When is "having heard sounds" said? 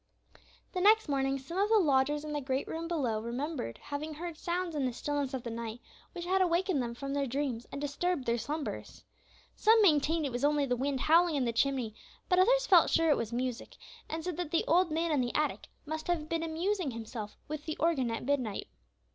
3.77-4.75